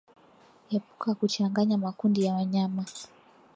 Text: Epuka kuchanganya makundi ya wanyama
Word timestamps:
Epuka 0.75 1.09
kuchanganya 1.19 1.75
makundi 1.85 2.19
ya 2.25 2.31
wanyama 2.35 2.83